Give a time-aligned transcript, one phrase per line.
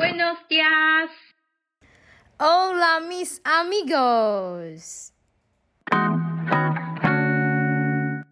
[0.00, 1.10] Buenos días.
[2.38, 5.10] Hola, mis amigos.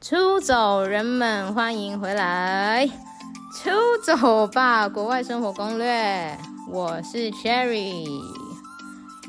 [0.00, 2.88] 出走人们，欢迎回来！
[3.52, 6.38] 出走吧，国外生活攻略。
[6.70, 8.06] 我是 Cherry。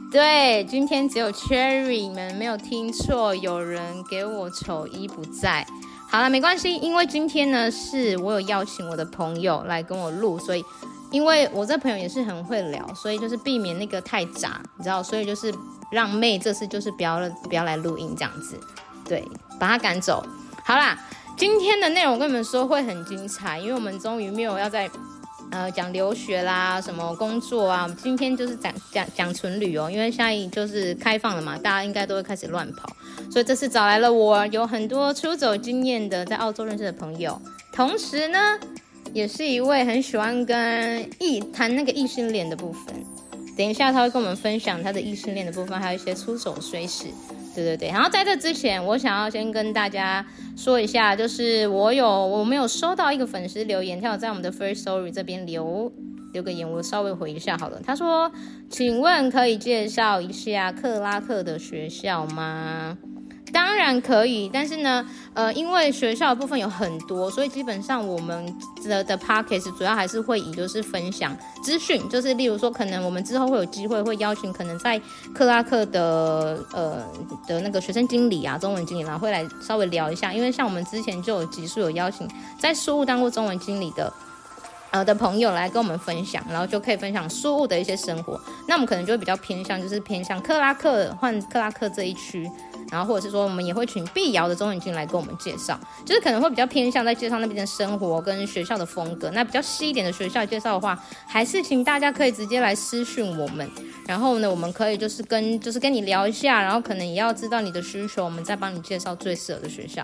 [0.10, 5.68] 对，今天只有 Cherry 们没有听错，有人给我丑一不在。
[6.10, 10.64] 好了，没关系，因为今天呢，是我有邀请我的朋友来跟我录，所以。
[11.12, 15.52] 因为我这朋友也是很会聊，所以就是避免那个太杂，你知道，所以就是
[15.92, 18.56] 让妹这次就是不要不要来录音这样子，
[19.06, 19.28] 对，
[19.60, 20.24] 把他赶走。
[20.64, 20.96] 好啦，
[21.36, 24.88] 今天的内容跟你们说会很精彩，因为我们终于没有要在
[25.50, 32.88] 呃讲留学啦，什么工作啊，今天就是讲讲讲纯旅游，因为现在就是开放了嘛，大家应该都会开始乱跑，
[33.32, 37.42] 所以这次找来了我有很多出走经验的在澳洲认识的朋友，
[37.72, 38.60] 同时呢。
[39.14, 42.96] 也是一位很喜欢跟异谈那个异性恋的部分，
[43.58, 47.06] 等一下他会跟我们分享他的异性恋的部分，还有一些出走碎事，
[47.56, 47.90] 对对对。
[47.90, 50.26] 然后在这之前，我想要先跟大家
[50.56, 55.92] 说一下，就是我有我没有收到一个粉丝留言，他有在我们的 first story 这边留
[56.34, 57.82] 留个言，我稍微回一下好了。
[57.84, 58.32] 他说
[58.70, 62.98] ：“请问可以介绍一下克拉克的学校吗？”
[63.52, 75.02] 当然可以，但是呢，呃，因为学校的部分有很多，所以基本上我们的的 podcast 主要还是会以就是分享资讯，就是例如说，可能我们之后会有机会会邀请可能在
[75.34, 77.04] 克拉克的呃
[77.48, 82.28] 的那个学生经理啊，中文经理，然后会来稍微聊一下，因为像我们之前就有集数有邀请
[82.60, 84.12] 在书务当过中文经理的
[84.92, 92.50] 呃的朋友来跟我们分享，然后就可以分享书屋的一些生活，那我们可能就会比较偏向就是偏向克拉克换克拉克这一区。
[92.92, 99.30] 然后或者是说，我们也会请碧瑶的中文经理来跟我们介绍，就是可能会比较偏向在介绍那边的生活跟学校的风格。
[99.32, 103.70] 那比较细一点的学校介绍的话，还是请大家可以直接来私讯我们。
[104.08, 110.04] 然后呢，我们可以就是跟就是跟你聊一下，然后可能也要知道你的需求，我们再帮你介绍最适合的学校。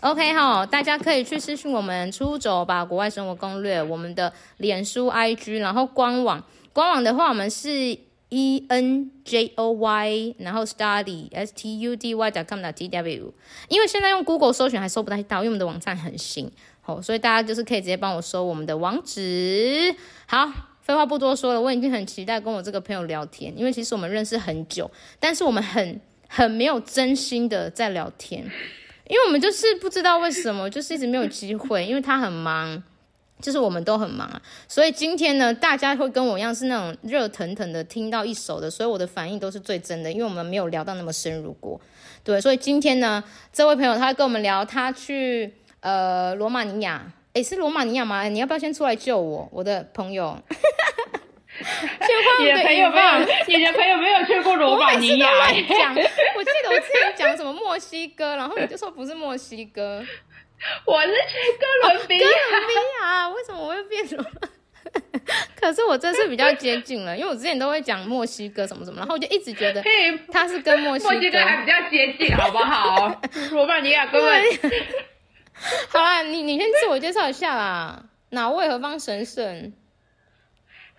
[0.00, 6.42] OK 哈，大家可以去私讯我们出走吧国外生活攻略，我们的脸书 IG，然后官网
[6.72, 7.98] 官网的话，我们是。
[8.34, 13.34] E N J O Y，然后 study S T U D Y dot com dot T W，
[13.68, 16.50] 因为现在用 Google 搜寻还搜不太到，因为我们的网站很新，
[16.80, 19.94] 好，所以大家就是可以直接帮我搜我们的网址。
[20.24, 20.50] 好，
[20.80, 28.42] 废话不多说了，我已经很期待跟我这个朋友聊天，因为其实我们认识很久，但是我们很很没有真心的在聊天，
[29.08, 32.82] 因为我们就是不知道为什么，就是一直没有机会，因为他很忙。
[33.42, 41.78] 就是我们都很忙啊，所以今天呢，大家会跟我一样是那种热腾腾的听到一首的，所以我的反应都是最真的，因为我们没有聊到那么深入过。
[42.24, 43.22] 对，所以今天呢，
[43.52, 48.22] 这位朋友他会跟我们聊他去呃罗马尼亚，诶，是罗马尼亚吗？
[48.28, 50.38] 你要不要先出来救我，我的朋友？
[52.40, 55.28] 你的朋友没有，你的朋友没有去过罗马尼亚。
[55.68, 60.02] 讲，我记得我之前讲什么墨西哥，然后你就说不是墨西哥。
[60.86, 64.24] 我是去哥伦比亚，哥伦比亚，为什么我会变什么？
[65.58, 69.82] 可是我这次比较接近了，因为我之前都会讲墨西哥什么什么，然后我就一直觉得
[70.30, 73.20] 他是跟墨西哥，墨西哥还比较接近，好不好？
[73.52, 74.44] 罗马尼亚根本。
[75.88, 79.72] 好啦，你你先自我介绍一下啦，哪位何方神圣？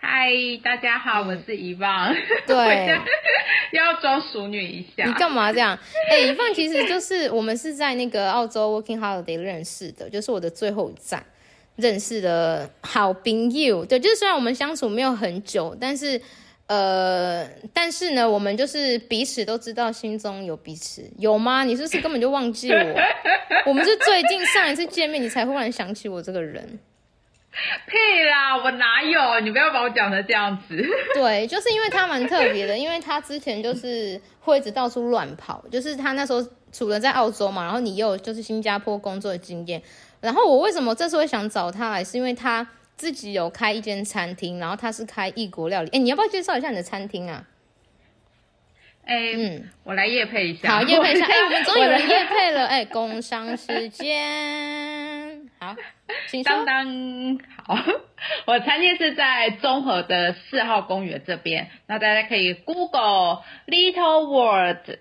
[0.05, 0.27] 嗨，
[0.61, 2.13] 大家好，我是伊芳。
[2.45, 2.93] 对。
[3.71, 5.79] 要装淑女一下，你干嘛这样？
[6.11, 11.25] 哎、欸，一放其实就是我们是在那个澳洲 Working Holiday 认识的，就是我的最后一站
[11.77, 13.85] 认识的好朋友。
[13.85, 16.21] 对，就是虽然我们相处没有很久，但是
[16.67, 21.63] 呃，但是呢，我们就是彼此都知道心中有彼此，有吗？
[21.63, 22.95] 你是不是根本就忘记我？
[23.65, 26.77] 我们是最近上一次见面，你才忽然想起我这个人。
[27.87, 29.39] 屁啦，我哪有？
[29.41, 30.83] 你不要把我讲成这样子。
[31.13, 39.81] 对，就是因为他蛮特别的，因为他之前就是会一直到处乱跑，就是他那时候除了在澳洲嘛，然后你又有就是新加坡工作的经验。
[40.19, 42.65] 然后我为什么这次会想找他来，是因为他
[42.95, 45.89] 自己有开一间餐厅，然后他是开异国料理。
[45.89, 47.45] 哎，你要不要介绍一下你的餐厅啊？
[49.05, 50.77] 哎，嗯，我来夜配一下。
[50.77, 51.25] 好，夜配一下。
[51.25, 52.65] 哎，我们终于有人夜配了。
[52.65, 54.92] 哎，工商时间，
[55.59, 55.75] 好。
[56.43, 57.77] 当当好，
[58.47, 64.99] 我餐厅是在中和的四号公园这边，那大家可以 Google Little World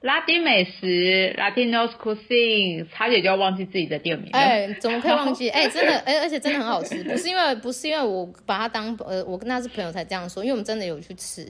[0.00, 4.30] 拉丁美食 Latinos Cuisine，差点就要忘记自己的店名。
[4.32, 5.48] 哎，怎么可以忘 记？
[5.50, 11.46] 哎，真的，哎，而且真的很好吃，不是因为不是因为我把它当呃，我跟他是朋友才这样说，因为我们真的有去吃。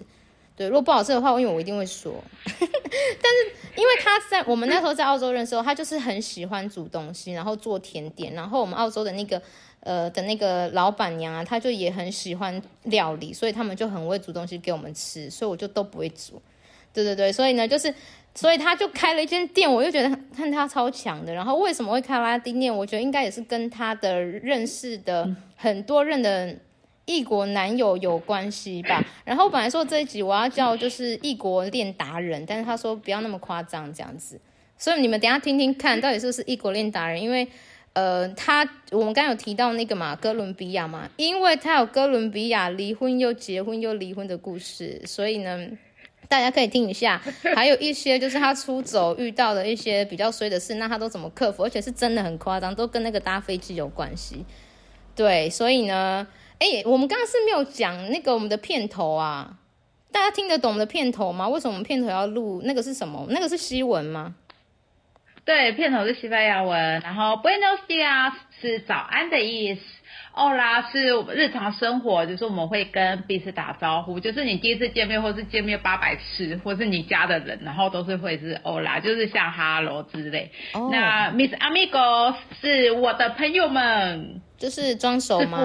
[0.56, 2.14] 对，如果不好吃的话，因为我一定会说。
[2.46, 8.32] 但是因为他在我们那时候在澳洲认识，他就是很喜欢煮东西，然后做甜点。
[8.34, 9.42] 然后我们澳洲的那个
[9.80, 16.40] 呃的那个老板娘啊，她就也很喜欢料理，所以他们就很会煮东西给我们吃，所以我就都不会煮。
[16.92, 17.92] 对对对，所以呢，就是
[18.36, 21.34] 所以他就开了一间店，我就觉得看他超强的。
[21.34, 22.72] 然后为什么会开拉丁店？
[22.72, 26.54] 我觉得应该也是跟他的认识的很多认的
[27.06, 29.04] 异国男友有关系吧。
[29.24, 34.40] 然后本来说这一集我要叫就是异国恋达人，但是他说不要那么夸张这样子。
[34.76, 37.48] 所以你们等一下听听看到底是不是异国恋达人，因为。
[37.94, 45.68] 呃，他我们刚刚有提到那个嘛，哥伦比亚嘛，因为他有哥伦比亚离婚又结婚又离婚的故事，所以呢，
[46.26, 47.22] 大家可以听一下。
[47.54, 51.62] 还有一些就是他出走遇到的一些比较衰的事，那他都怎么克服？
[51.62, 54.44] 而且是真的很夸张，都跟那个搭飞机有关系。
[55.14, 56.26] 对，所以呢，
[56.64, 59.58] 哎，我们刚刚是没有讲那个我们的片头啊，
[60.10, 61.46] 大家听得懂我们的片头吗？
[61.46, 63.26] 为什么我们片头要录那个是什么？
[63.28, 64.34] 那个是西文吗？
[65.44, 68.32] 对，片头是西班牙文，然后 Buenos dias
[68.62, 69.82] 是早安的意思
[70.34, 80.50] ，Hola 是日常生活，就是我们会跟彼此打招呼，就是你第一次见面，或是见面八百次，或是你家的人，然后都是会是 Hola，就是像 Hello 之类。
[80.72, 80.90] Oh.
[80.90, 85.58] 那 Mis amigos 是我的朋友们，就是装熟吗？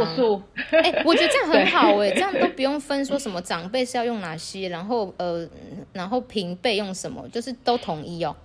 [0.83, 5.47] 哎，我觉得这样很好哎，这样都不用分说什么长辈是要用哪些，然后呃，
[5.93, 8.35] 然后平辈用什么，就是都统一哦。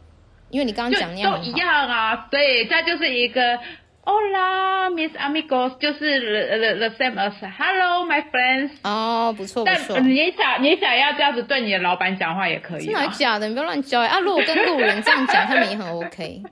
[0.50, 3.58] 因为你刚刚讲那样都一样啊，对，这就是一个
[4.04, 8.70] Hola, mis amigos，就是 the the same as Hello, my friends。
[8.84, 9.96] 哦，不错不错。
[9.96, 12.86] 但你想你想要这样子对你的老板讲话也可以。
[12.86, 13.48] 真的假的？
[13.48, 14.20] 你不要乱教啊！
[14.20, 16.42] 如果跟路人这样讲，他们也很 OK。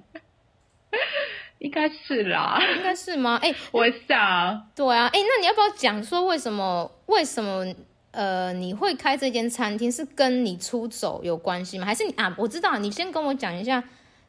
[1.63, 2.61] 应该是啦。
[2.77, 3.39] 应该是吗？
[3.43, 4.69] 哎，我想。
[4.75, 6.91] 对啊，哎，那你要不要讲说为什么？
[7.07, 7.65] 为什么？
[8.11, 11.87] 呃，你会开这间餐厅是跟你出走有关系吗？
[11.87, 12.35] 还是你啊？
[12.37, 13.83] 我知道，你先跟我讲一下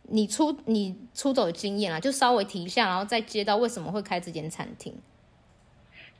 [0.03, 4.93] 你出你出走的经验啊，就稍微提一下，然后再接到为什么会开这间餐厅。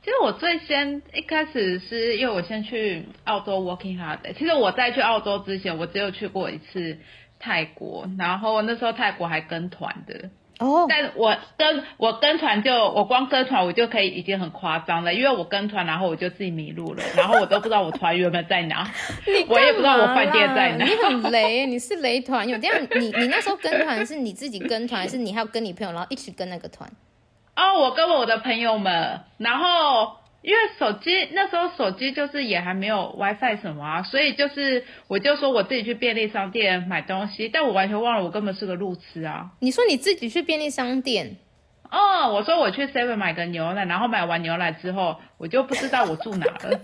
[0.04, 4.33] 其实我最先一开始是因为我先去澳洲 working holiday。
[4.38, 6.98] 其实我在去澳洲之前，我只有去过一次
[7.39, 10.30] 泰国，然后那时候泰国还跟团的。
[10.60, 18.90] 哦，但我跟我跟团就我光跟团我就可以已经很夸张了，因为我跟团，然后我就自己迷路了，然后我都不知道我团员们在哪，
[19.50, 20.86] 我也不知道我饭店在哪。
[20.86, 22.58] 你很雷， 你是雷团有。
[22.58, 26.90] 这样，你你那时候跟团是你自己跟团，还是你还要跟你朋友，然后一起跟那个团？
[27.56, 30.23] 哦，我跟我的朋友们，然后。
[30.44, 39.51] 因为手机那时候手机就是也还没有 WiFi 什么啊，所以就是我就说我自己去便利商店买东西，但我完全忘了我根本是个路痴啊。
[39.62, 41.38] 你说你自己去便利商店？
[41.90, 46.80] 哦，我说我去 Seven 买个牛奶，然后买完牛奶之后，我就不知道我住哪了。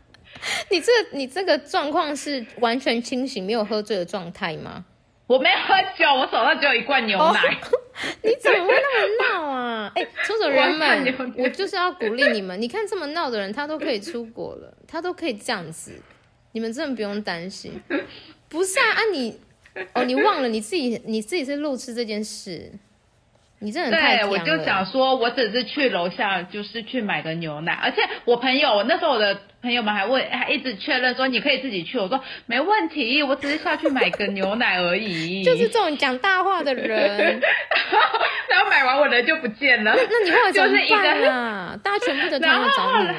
[0.70, 4.84] 你这你这个状况是完全清醒没有喝醉的状态吗？
[5.28, 7.24] 我没喝酒，我手上只有一罐牛奶。
[7.24, 7.58] 哦、
[8.24, 9.92] 你怎么会那么闹啊？
[9.94, 12.60] 哎，出走人们，我就是要鼓励你们。
[12.60, 15.92] 你看这么闹的人，他都可以出国了，他都可以这样子，
[16.52, 17.80] 你们真的不用担心。
[18.48, 19.38] 不是啊，啊你
[19.92, 22.72] 哦，你忘了你自己，你自己是路痴这件事。
[23.60, 27.72] 你真的太对，我就想说，我只是去楼下，就是去买个牛奶。
[27.72, 31.98] 而且我朋友，那时候我的朋友们还问，还一直确认说你可以自己去。
[31.98, 35.42] 我说没问题，我只是下去买个牛奶而已。
[35.44, 37.40] 就是这种讲大话的人，
[38.48, 39.94] 然后买完我人就不见了。
[39.96, 41.76] 那那你后来怎么办啊？
[41.82, 43.14] 大家全部的都来找你了。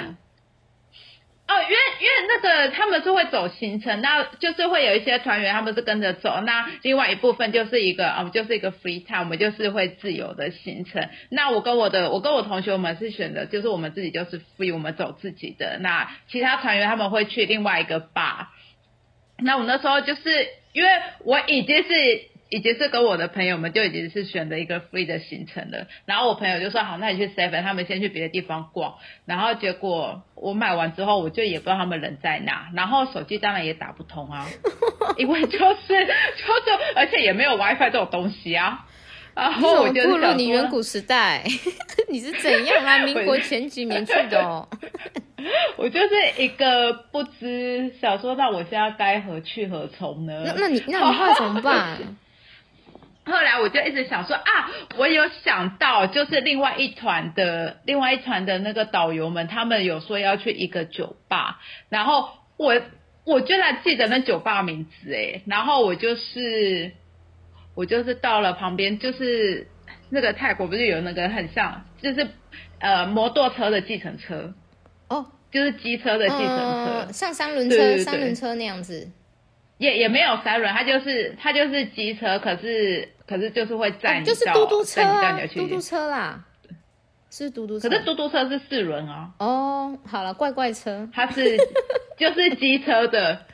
[1.49, 11.09] 哦，因为因为那个他们是会走行程，那就是会有一些团员他们是跟着走，那另外一部分就是一个啊，就是一个 free time，我们就是会自由的行程。
[11.31, 15.79] 那我跟我的我跟我同学我们是选择，就是我们自己就是 free，我们走自己的。
[15.79, 18.45] 那其他团员他们会去另外一个 bar。
[19.39, 20.89] 那我那时候就是因为
[21.25, 22.28] 我已经是。
[22.49, 34.47] 已经是跟我的朋友们就已经是选择一个 free 的行程了，然后我朋友就说好，那你去 seven，他们先去别的地方逛，然后结果我买完之后，我就也不知道他们人在哪，然后手机当然也打不通啊，
[35.17, 36.09] 因为就是就是，
[36.95, 38.85] 而且也没有 WiFi 这种东西啊，
[39.35, 41.43] 然后我就步入你远古时代，
[42.09, 42.97] 你是怎样啊？
[42.99, 44.67] 民国前几年去的哦。
[45.77, 50.43] 我就是一个不知想说，那我现在该何去何从呢？
[50.45, 51.97] 那那你那你会怎么办？
[53.29, 54.43] 后来我就一直想说啊，
[54.97, 61.59] 我有想到，就是另外一团的另外一团的那个导游们，他们有说要去一个酒吧，
[61.89, 62.81] 然后我
[63.25, 66.91] 我居然记得那酒吧名字诶，然后我就是
[67.75, 69.67] 我就是到了旁边，就是
[70.09, 72.27] 那个泰国不是有那个很像，就是
[72.79, 74.53] 呃摩托车的计程车？
[75.07, 79.11] 哦，就是机车的计程车，呃、像三轮车三轮车那样子。
[79.77, 86.43] 也也没有三轮，它就是它就是机车，可是可是就是会载你到，就是嘟嘟车啊，你嘟嘟车啦。
[87.31, 89.31] 是嘟嘟车，可是嘟嘟车是四轮哦。
[89.37, 91.59] 哦，好了，怪怪车，它是
[92.17, 93.45] 就是机车的，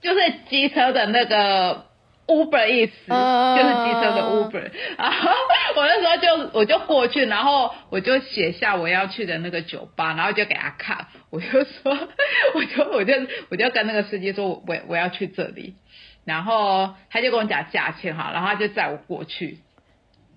[0.00, 1.86] 就是机车的那个
[2.28, 4.70] Uber 意思，uh, 就是机车的 Uber。
[4.96, 5.30] 然后
[5.74, 11.98] 我那时候就我就过去，然后我就写下我要去的那个酒吧，然后就给他看，我就说，
[12.54, 13.12] 我就我就
[13.48, 15.74] 我就跟那个司机说，我我要去这里，
[16.26, 19.60] 然后他就跟我讲价钱哈，然后他就载我过去。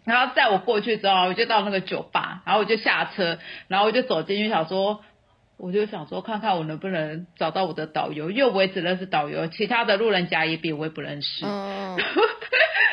[0.05, 5.01] 然后载我过去之后，我就到那个酒吧，然后我就下车，然后我就走进去，想说，
[5.58, 11.46] 我就想说，看看我能不能找到我的导游，因为我也只认识导游，其他的路人甲乙丙我也不认识。
[11.46, 11.98] 嗯。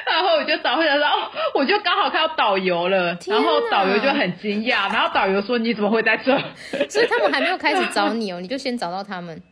[0.06, 6.38] 然后我就找回来，然后我就刚好看到导游了，然后导游就很惊讶，然后导游说：“你怎么会在这？”
[6.88, 9.42] 所以他们还没有开始找你哦， 你就先找到他们。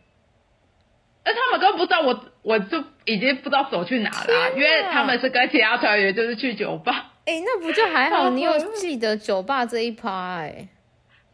[1.24, 7.12] 而他们根本不知道我，我就已经不知道走去哪了，因为他们是跟其他团员就是去酒吧。
[7.24, 8.28] 哎、欸，那不就还好？
[8.28, 10.68] 你有记得酒吧这一趴哎，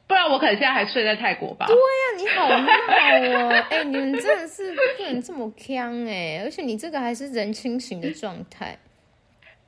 [0.06, 1.66] 不然我可能现在还睡在泰国吧。
[1.66, 3.48] 对呀、啊，你好闹哦！
[3.70, 6.40] 哎、欸， 你们真的是不能这么锵哎！
[6.44, 8.78] 而且你这个还是人清醒的状态，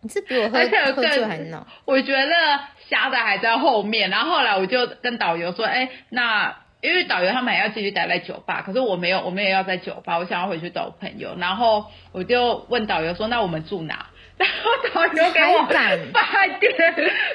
[0.00, 0.58] 你是比我喝
[0.94, 1.66] 喝酒还闹。
[1.84, 11.36] 我觉得瞎的还在后面，然后后来我就跟导游说：“哎、欸，那因为导游他们还要继续待在酒吧，可是我没有，我们也要在酒吧，我想要回去找朋友。
[11.38, 14.06] 然后我就问导游说：那我们住哪？”
[14.38, 15.98] 然后导游给我饭
[16.58, 16.72] 店，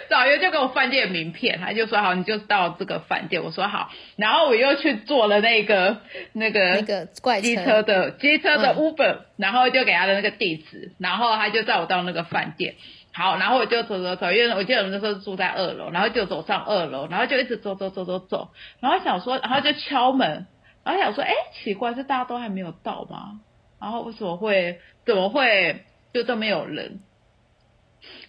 [0.09, 3.41] 导游就给我饭店名片，他就说好，你就到这个饭店。
[3.41, 6.01] 我说好，然后我又去坐了那个
[6.33, 12.75] 那个那个怪机车的机车的 Uber，、嗯、然后就给他的那个地址，然后他就载我到那个饭店。
[13.17, 20.45] 好，然后我就走走走，因为我记得我那时候住在二楼，然后就走上二楼，然后就一直走走走走走，然后想说，然后就敲门，
[20.83, 23.39] 然后想说，哎，奇怪，是大家都还没有到吗？
[23.81, 25.83] 然后为什么会怎么会？
[26.13, 27.01] 就都没有人，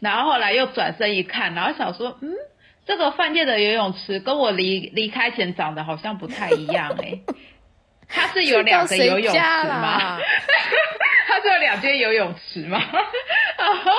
[0.01, 2.35] 然后后来又转身一看，然后想说，嗯，
[2.85, 7.21] 这个饭店的游泳池跟我离离开前长得好像不太一样哎、
[8.09, 9.39] 它是有两个游泳池
[9.69, 10.19] 吗？
[11.29, 12.81] 它是有两间游泳池吗？
[13.59, 13.93] 然后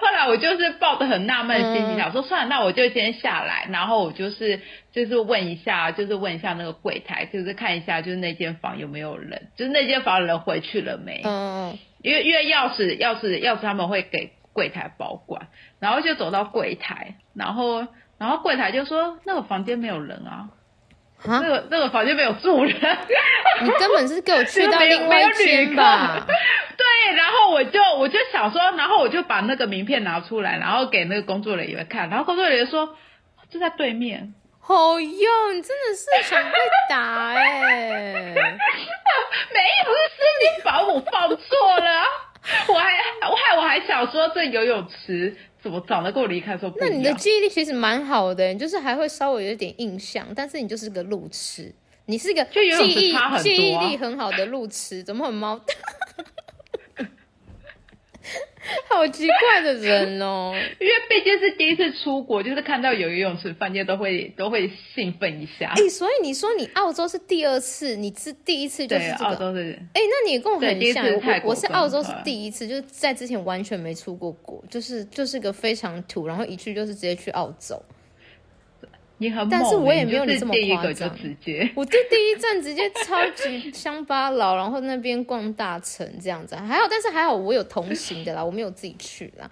[0.00, 4.60] 后来我就是抱着很纳闷的心情，想说算了，那我就先下来，然后我就是
[4.92, 11.22] 就是问一下，就是问一下那个柜台，就是看一下就是那间房有没有人，就是那间房的人回去了没？
[11.24, 11.78] 嗯。
[12.02, 15.48] 因为因为钥匙钥匙钥匙他们会给柜台保管，
[15.80, 17.86] 然后就走到柜台，然后
[18.18, 20.50] 然后柜台就说那个房间没有人啊，
[21.26, 22.98] 那个那个房间没有住人，
[23.62, 26.24] 你根本是给我去到 另外一间吧？
[26.76, 32.96] 对，然后我就我就想说，然后我就把那个名片拿出来，然后给那个工作人员看，然后工作人员说
[33.50, 34.34] 就在对面。
[34.60, 38.34] 好哟，你真的是想被打哎、欸！
[38.34, 38.48] 没有，
[40.08, 42.02] 是你把我放错了。
[42.68, 42.92] 我还
[43.30, 46.90] 我还我还想说，这游泳池怎么长得跟我离开的时候不一样？
[46.90, 51.72] 那你的记忆力其实蛮好的，你就是还会稍微有点印象，但是你就是个路痴，
[52.04, 55.58] 你是一个记忆、啊、记忆力很好的路痴，怎么很猫？
[59.04, 65.68] 好奇怪的人哦， 因为毕竟是第一次出国，就是看到有游泳池饭店都会都会兴奋一下。
[65.76, 69.24] 哎、欸，所以你说你澳洲是第二次，你是第一次就是这个？
[69.26, 69.72] 澳洲是。
[69.92, 71.06] 哎、欸，那你跟我很像，
[71.42, 77.80] 我我是澳洲是第一次，就是在之前完全没出过国，就是就是个非常土，然后一去就是直接去澳洲。
[79.18, 81.14] 你很，但是我也没有你这么夸张。
[81.16, 89.48] 直我就第一站直接超级乡巴佬，然后那边逛大城这样子，还好，但是还好我有同行的啦，我没有自己去啦。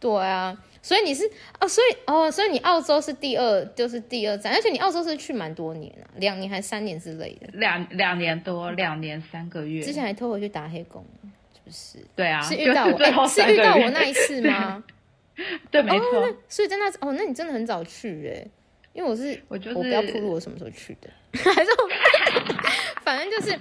[0.00, 9.82] 对啊，所以你是哦，所以哦，所以你澳洲是第二，就是第二站，而且你澳洲是去蛮多年啊，两年还三年之类的，两两年多，两年三个月。
[9.82, 11.04] 之前还偷回去打黑工，
[11.52, 12.06] 是不是？
[12.14, 14.84] 对啊，是遇到我，欸、是遇到我那一次吗？
[15.72, 16.36] 对，没错、哦。
[16.48, 18.46] 所以在那哦，那你真的很早去哎。
[18.98, 21.88] 因为我是，我就是我不要透露我什么时候去的， 还 是我
[23.02, 23.56] 反正就是，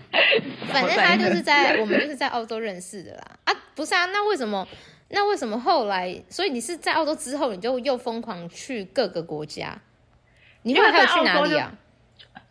[0.65, 3.22] 反正他就是在我们就是在澳洲认识的啦。
[3.44, 4.67] 啊，不是啊，那为什么？
[5.10, 6.20] 那为什么后来？
[6.27, 9.79] 所以你是在澳洲之后，你就又疯狂去各个国家？
[10.63, 11.72] 你后来还有去哪里啊？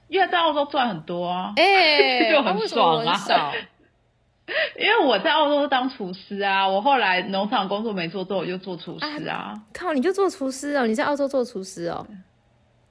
[0.06, 3.52] 因为在澳洲赚很多啊，哎、欸， 就很爽啊。
[4.78, 9.62] 因为我在澳洲当厨师啊，我后来农场工作没做之后，我就做厨师啊，啊。
[9.72, 10.86] 靠，你就做厨师哦？
[10.86, 12.06] 你在澳洲做厨师哦？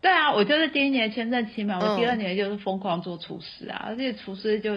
[0.06, 4.76] 对啊，我就是第一年签证期嘛，我第二年就是疯狂做厨师啊，嗯、而且厨师就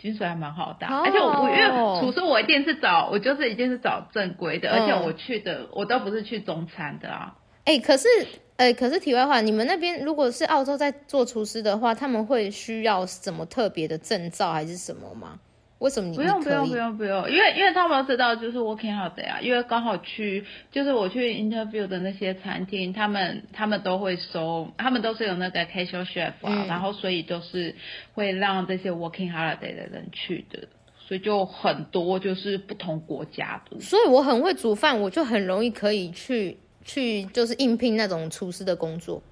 [0.00, 7.34] 薪水还蛮好的，而且我我因为厨师我一定是找我就是一定是找正规的，而且我去的我都不是去中餐的啊。
[7.64, 8.08] 哎、欸，可是
[8.56, 15.38] 哎、欸，可是题外话，你们那边如果是澳洲在做厨师的话，他们会需要什么特别的证照还是什么吗？
[15.80, 17.30] 为什么你不用不用不用不用？
[17.30, 27.74] 因为因为他们知道就是 working holiday 啊，因为刚好去就是我去 interview 的那些餐厅，他们他们都会收，他们都是有那个 casual chef 啊，嗯、然后所以都是
[28.12, 30.68] 会让这些 working holiday 的人去的，
[30.98, 33.80] 所以就很多就是不同国家的。
[33.80, 39.22] 所以我很会煮饭，我就很容易可以去去就是应聘那种厨师的工作。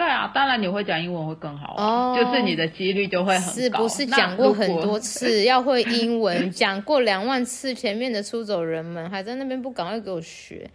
[0.00, 3.52] 对啊，当然你会讲英文会更好，哦，就是你的几率就会很高。
[3.52, 10.70] 是不是讲过很多次要会英文， 讲过两万次，前面的出走人们还在那边不赶快给我学，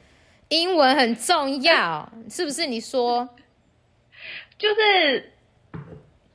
[0.49, 2.67] 英文很重要，是不是？
[2.67, 3.27] 你说，
[4.59, 5.31] 就是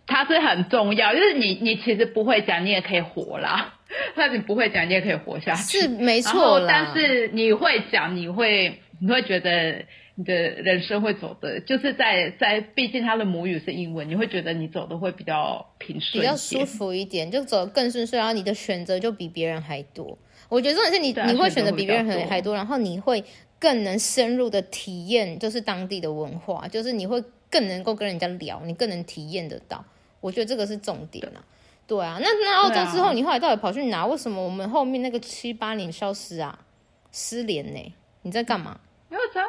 [0.08, 3.74] 它是很重要，就是你你其实不会讲，你也可以活啦。
[4.16, 6.66] 那你不会讲，你也可以活下去，是没错啦。
[6.68, 9.84] 但是你会讲，你会你会觉得。
[10.20, 20.18] 你的人生会走的，就是在在，毕竟他的母语是英文，你会觉得你走的会比较平顺，比较舒服一点，就走得更顺遂，然后你的选择就比别人还多。
[20.50, 23.24] 我觉得重点是你、啊、你会选择比别人还还多，然后你会
[23.58, 29.82] 更能深入的体验，就是当地的文化，就是你会更能够跟人家聊，你更能体验得到。
[30.20, 31.40] 我觉得这个是重点啊。
[31.86, 34.04] 对啊，那那澳洲之后，啊、你后来到底跑去哪？
[34.04, 36.66] 为什么我们后面那个七八年消失啊？
[37.10, 37.94] 失联呢？
[38.20, 38.78] 你在干嘛？
[39.08, 39.40] 没有找。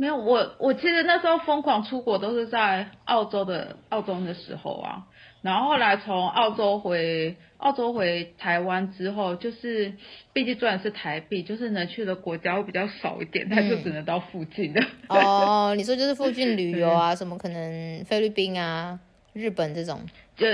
[0.00, 5.04] 没有我，我其实那时候疯狂出国都是在澳洲的澳洲的时候啊，
[5.42, 9.92] 然后后来从澳洲回澳洲回台湾之后，就是
[10.32, 14.82] 毕竟赚的是台币，就是能去的国家会比较少一点，那、嗯、就只能到附近的。
[15.10, 18.98] 哦，你说就是附近旅游啊， 什么可能菲律宾啊、
[19.34, 20.00] 日本这种，
[20.34, 20.46] 就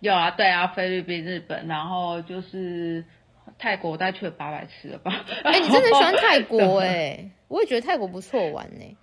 [0.00, 3.04] 有啊，对啊，菲律宾、日本，然后就是。
[3.58, 5.24] 泰国我大概去了八百次了吧？
[5.42, 7.30] 哎、欸，你真的喜欢泰国 哎、欸？
[7.48, 8.96] 我也觉得泰国不错玩呢、欸。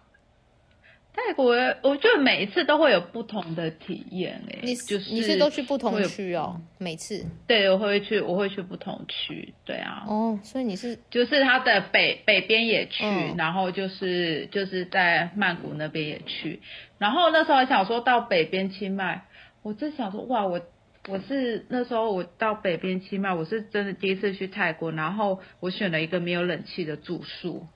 [1.14, 4.60] 泰国我觉得每一次都会有不同的体验诶、欸。
[4.64, 6.60] 你就是你是都去不同区哦？
[6.78, 7.26] 每次？
[7.48, 9.54] 对，我会去，我会去不同区。
[9.64, 10.04] 对啊。
[10.08, 16.62] 哦，所以你是就是它的北北边也去，嗯、然后就是就是在曼谷那边也去，
[16.98, 19.26] 然后那时候还想说到北边清迈，
[19.64, 20.62] 我真想说哇我。
[21.08, 27.68] 我是那时候我到北边清迈，我是真的第一次去泰国，然后我选了一个没有冷气的住宿。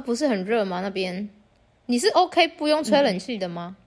[0.00, 0.80] 不是很热吗？
[0.80, 1.28] 那边
[1.86, 3.76] 你是 OK 不用吹冷气的吗？
[3.78, 3.84] 嗯，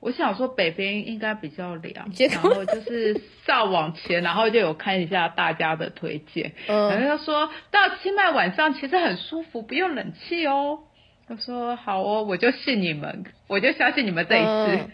[0.00, 10.80] 我想说北边应该比较凉，然后就是上网前， 然后就有看一下大家的推荐，嗯，然后就说到清迈晚上其实很舒服，不用冷气哦。
[11.26, 14.76] 他说好哦，我就信你们，我就相信你们这一次。
[14.76, 14.90] 嗯、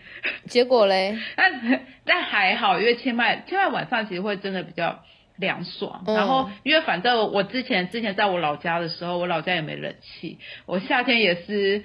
[0.46, 1.18] 结果嘞？
[1.34, 5.02] 但但还好，因为清迈清迈晚上其实会真的比较
[5.40, 6.04] 凉爽。
[6.06, 11.82] 嗯、然后因为反正我之前之前在我老家的时候，我老家也没冷气，我夏天也是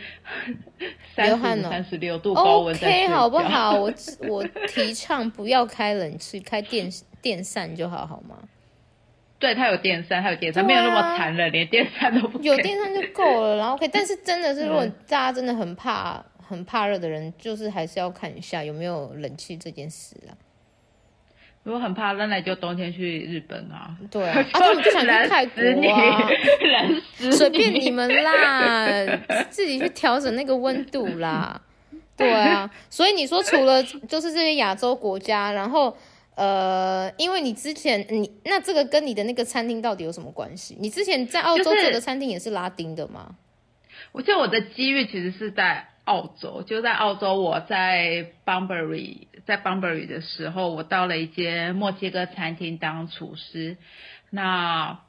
[1.16, 2.88] 三十五三十六度高温在。
[2.88, 3.74] OK 好不好？
[3.80, 3.92] 我
[4.30, 6.90] 我提倡不要开冷气，开电
[7.22, 8.38] 电扇就好，好吗？
[9.38, 12.40] 对，它有电扇，它有电扇，啊、没有那么残忍，连电扇都不。
[12.42, 13.90] 有电扇就够了，然后可以。
[13.94, 20.32] 但是真的是，如果大家真的很怕、很怕热的人，就是还是要看一下有没有冷气这件事啊。
[21.66, 23.94] 如果很怕热，那就冬天去日本啊。
[24.10, 26.30] 对啊， 啊，他们就想去泰国啊，
[27.36, 28.88] 随便你们啦，
[29.52, 31.60] 自己去调整那个温度啦。
[32.16, 35.96] 对啊，所以你说除了就是这些亚洲国家，然后。
[36.38, 40.76] 呃，因为你之前你那这个跟你的那个餐厅到底有什么关系？
[40.82, 43.38] 你之前在澳洲做的餐厅也是拉丁的吗？
[44.12, 53.78] 我觉得我的机遇其实是在澳洲，就在澳洲，我在 Bunbury，在 Bunbury 的时候，我到了一间墨西哥餐厅当厨师，
[54.32, 55.00] 那。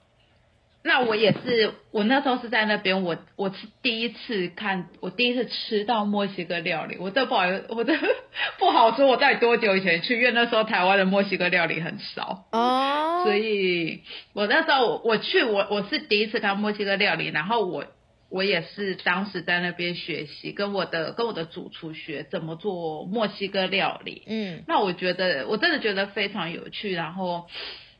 [0.89, 7.93] 那我也是，我那时候是在那边，我我是第一次看，我第一次吃到墨西哥料理，我这不好意思，我这
[8.61, 17.85] 不好说，我在多久以前去，因为那时候台湾的墨西哥料理很少哦，所以我那时候我，我去，我我是第一次看墨西哥料理，然后我
[18.29, 27.47] 我也是当时在那边学习，跟我的跟我的主厨学怎么做墨西哥料理，嗯，那我觉得我真的觉得非常有趣，然后。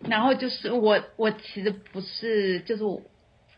[0.07, 3.01] 然后就是我，我其实不是，就是我，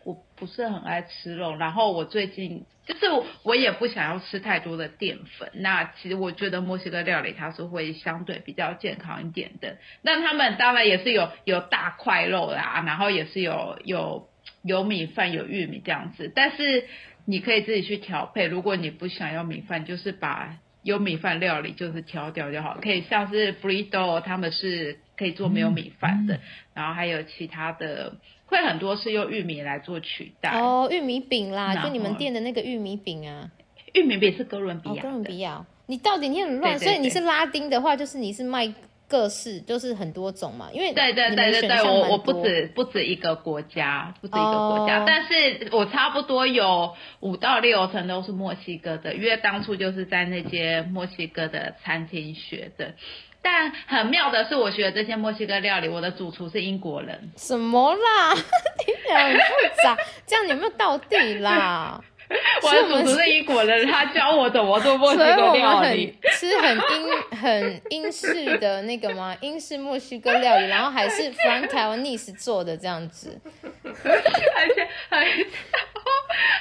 [0.05, 1.57] 我不是很爱吃肉。
[1.57, 5.51] 然后我最近就是我，我也不想要吃太多的淀粉。
[5.55, 9.79] 那其实我觉得墨西哥料理它是会相对比较健康一点的。
[10.03, 14.29] 那他们当然也是有有大块肉啦，然后也是有有
[14.63, 16.33] 有米饭、有玉米这样子。
[16.35, 16.85] 但是
[17.25, 18.47] 你可以自己去调配。
[18.47, 22.79] 如果你不想要米饭，就是把有米饭料理就是挑掉就好。
[22.81, 24.99] 可以像是 burrito 他们是。
[25.19, 26.39] 可以做没有米饭的，
[26.75, 30.51] 然后还有其他的，会很多是用玉米来做取代。
[30.51, 33.51] 哦，玉米饼啦，就你们店的那个玉米饼啊。
[33.95, 35.03] 玉米饼是哥伦比亚、哦。
[35.03, 38.73] 哥伦比亚，你到底你很乱，对对对，所以你是拉丁的话，就是你是卖
[39.09, 40.69] 各式，就是很多种嘛。
[40.73, 52.95] 因为对对对对对，我我不止不止一个国家，不止一个国家，哦、但是我差不多有五到六成都是墨西哥的，因为当初就是在那些墨西哥的餐厅学的。
[53.41, 57.31] 但很妙的是，我学的这些墨西哥料理，我的主厨是英国人。
[57.37, 58.35] 什么啦？
[58.85, 59.45] 听起来很复
[59.83, 62.03] 杂，这样有没有道地啦？
[62.63, 69.37] 我的主厨是英国人，他教我怎么做墨西哥料理，吃很英很英式的那个吗？
[69.41, 73.41] 英式墨西哥料理，然后还是 from Taiwanese 做的这样子，
[73.85, 75.27] 而且还。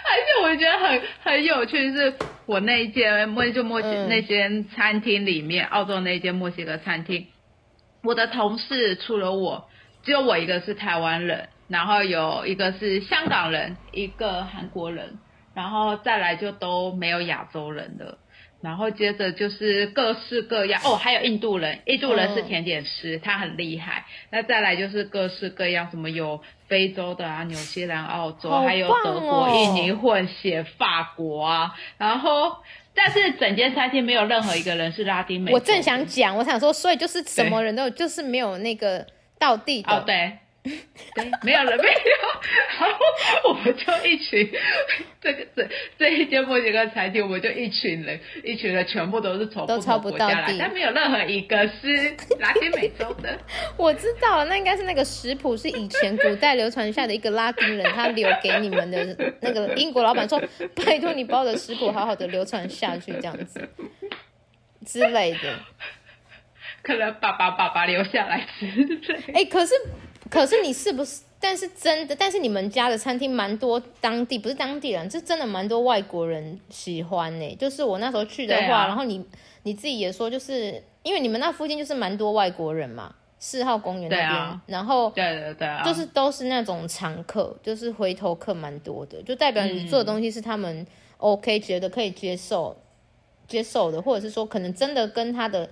[0.10, 2.14] 而且我觉得很很有趣，是
[2.46, 7.28] 我那一间墨就墨西那间餐厅里面，嗯、澳洲那间墨西哥餐厅，
[8.04, 9.70] 我的同事除了我，
[10.04, 15.20] 只有我一个是台湾人，然后有一个是香港人，一个韩国人，
[15.58, 18.20] 然后再来就都没有亚洲人了。
[18.62, 24.06] 然后接着就是各式各样哦，还有印度人，印度人是甜点师，嗯、他很厉害。
[24.30, 31.76] 那再来就是各式各样，什么有非洲的啊，纽西兰、澳洲，哦、还有德国、印尼混血、法国啊。
[31.98, 32.58] 然后，
[32.94, 35.52] 但是整间餐厅没有任何一个人是拉丁美。
[35.52, 39.06] 我正想讲，我想说，所以就是什么人都有，就是没有那个
[39.40, 39.92] 到地的。
[39.92, 40.38] 哦，对。
[41.16, 41.92] 对， 没有了，没有。
[42.80, 44.50] 然后我们就一群，
[45.22, 53.38] 这个这这一间墨西哥餐厅，我们就一群人，一群人全部都是从不同国家来，但没有任何一个是拉丁美洲的。
[53.78, 60.42] 我知道，那应该是那个食谱是以前古代流传下的一个拉丁人，他留给你们的那个英国老板说
[60.76, 63.68] ：“拜托你把我的食谱好好的流传下去，这样子
[64.86, 65.60] 之类的。”
[66.84, 69.16] 可能爸爸爸爸留下来之类。
[69.34, 69.74] 哎、欸，可是。
[70.30, 71.22] 可是你是不是？
[71.40, 77.56] 但是真的，但是你们家的餐厅蛮多当地，不是当地人，是真的蛮多外国人喜欢呢。
[77.60, 79.24] 就是我那时候去的话，啊、然后你
[79.62, 90.84] 你自己也说，就是因为你们那附近就是蛮多外国人嘛，四号公园那边，啊、然后对对对，就是都是那种常客，就是回头客蛮多的，就代表你做的东西是他们
[91.18, 92.76] OK 觉得可以接受
[93.48, 95.70] 接受的，或者是说可能真的跟他的。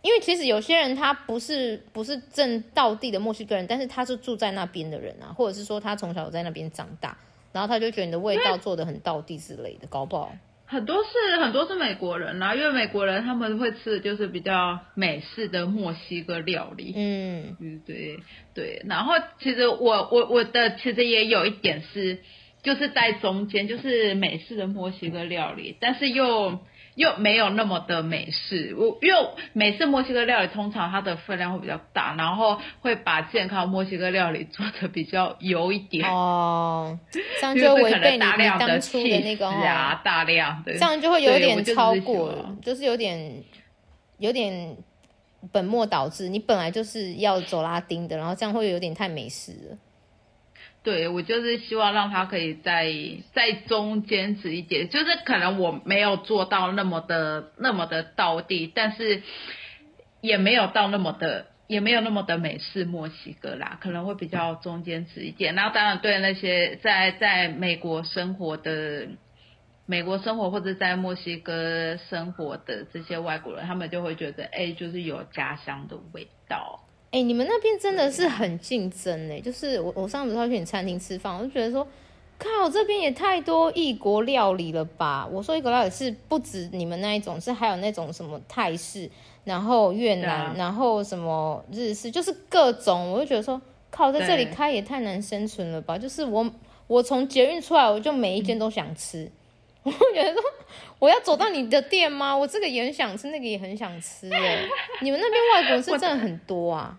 [0.00, 7.18] 因为其实有些人他不是不是正道地的墨西哥人，但是他是住在那边的人啊，或者是说他从小在那边长大，
[7.52, 10.32] 然后他就觉得你的味道做的很道地之类的，搞不好
[10.66, 18.20] 很多是很多是美国人啊，因为美国人他们会吃的就是比较美式的墨西哥料理，嗯嗯对
[18.54, 22.20] 对，然后其实我我我的其实也有一点是
[22.62, 26.60] 就是在中间，就是美式的墨西哥料理，但是又。
[26.98, 36.04] 又没有那么的美式，我因为美式墨西哥料理通常它的分量会比较大，然后会把健康墨西哥料理做的比较油一点。
[36.10, 36.98] 哦，
[37.40, 38.18] 这样就违背你
[38.58, 43.44] 当初的那个啊，大量的，这样就会有点超过了，就，就是有点
[44.18, 44.76] 有点
[45.52, 49.78] 本末倒置，你本来就是要走拉丁的，然后这样会有点太美式了。
[50.84, 52.94] 对，我就是希望让他可以在
[53.34, 59.22] 在中间值一点，就是可能我没有做到那么的那么的道地，但是
[60.20, 65.54] 也没有到那么的也没有那么的美式墨西哥啦，可能会比较中间值一点。
[65.54, 69.08] 然后当然对那些在在美国生活的
[69.84, 76.87] 美国生活或者在墨西哥生活的这些外国人，他们就会觉得哎，就是有家乡的味道。
[77.10, 79.40] 哎、欸，你们那边真的是很竞争哎、欸！
[79.40, 81.86] 就是我，我上次要去你餐厅吃饭，我就觉得说，
[82.38, 85.26] 靠，这边也太多异国料理了吧？
[85.32, 89.10] 我说异国料理是不止你们那一种，是还有那种什么泰式，
[89.44, 93.10] 然后越南，啊、然后什么日式，就是各种。
[93.10, 93.58] 我就觉得说，
[93.90, 95.96] 靠，在这里开也太难生存了吧？
[95.96, 96.46] 就是我，
[96.86, 99.24] 我从捷运出来，我就每一间都想吃。
[99.24, 99.32] 嗯
[99.88, 100.42] 我觉得说，
[100.98, 102.36] 我要走到你的店吗？
[102.36, 104.64] 我这个也很想吃，那个也很想吃哎。
[105.00, 106.98] 你们那边外国人是真的很多啊？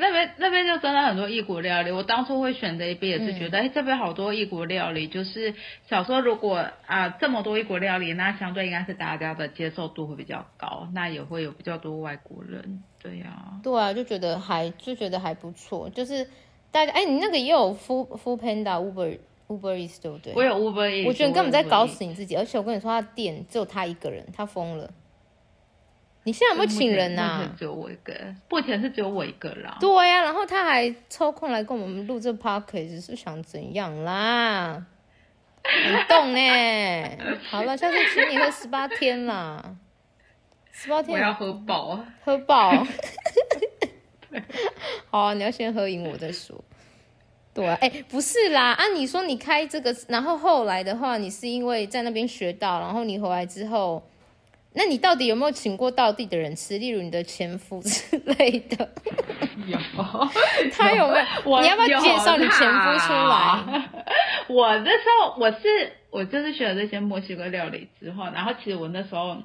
[0.00, 1.90] 那边那边就真的很多异国料理。
[1.90, 5.08] 我当初会选择一边也是觉得，哎、嗯，这边好多异国料理。
[5.08, 5.52] 就是
[5.88, 12.84] 小时候如果啊、呃、这么多异国料理，那相对应该是大家的接受度会比较高，那也会有比较多外国人。
[13.02, 15.90] 对呀、啊，对啊，就觉得还就觉得还不错。
[15.90, 16.24] 就是
[16.70, 19.18] 大家哎，你那个也有 Food Food Panda Uber。
[19.48, 20.32] Uber Eats 对不对？
[20.34, 22.36] 我有 Uber Eats，我觉得你根本在搞死你自己。
[22.36, 24.88] 而且我跟你说，他店只有他一个人，他疯了。
[26.24, 27.54] 你现在有没有请人呐、啊？
[27.56, 28.12] 只有我一个，
[28.50, 29.78] 目前是只有我一个啦。
[29.80, 34.84] 对呀、啊，然后他还抽空来跟我们录这 podcast，是想怎样啦？
[35.64, 36.40] 很动呢。
[37.48, 39.76] 好了，下次请你喝十八天啦。
[40.70, 42.72] 十八天我要喝饱，喝饱。
[45.10, 46.62] 好啊，你要先喝赢我再说。
[47.58, 54.00] 对，哎，不是啦，啊，你说你开这个，然后后来的话，你是因为在那边学到，然后你回来之后，
[54.74, 56.78] 那你到底有没有请过道地的人吃？
[56.78, 58.88] 例如你的前夫之类的？
[59.66, 59.76] 有，
[60.72, 61.24] 他有没有？
[61.50, 63.88] 我你要不要介绍你前夫出来？
[64.46, 69.36] 我那时候我是我就是学了这些墨西哥料理之后，然后其实我那时候。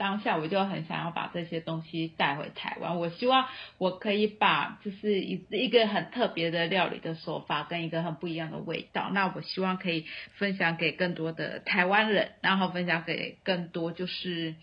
[0.00, 10.06] 当下我就很想要把这些东西带回台湾，我希望我可以把就是一一个很特别的料理的手法跟一个很不一样的味道，那我希望可以
[10.38, 14.54] 分享给更多的台湾人，然后分享给更多就是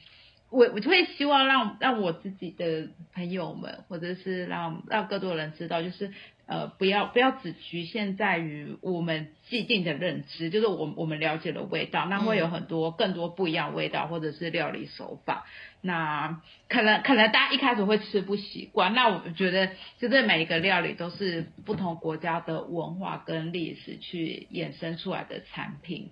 [0.49, 6.11] 我我就会希望让让我自己的朋友们，或者是让让更多人知道，就是。
[6.47, 15.45] 呃，不要不要只局限在于我们既定的认知，就是我我们了解的味道，那会有很多更多不一样味道，或者是料理手法。
[15.81, 26.11] 那可能可能大家一开始会吃不习惯，那我觉得就是每一个料理都是不同国家的文化跟历史去衍生出来的产品。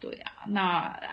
[0.00, 0.62] 对啊，那